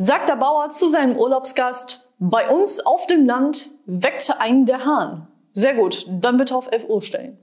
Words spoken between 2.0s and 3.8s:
bei uns auf dem Land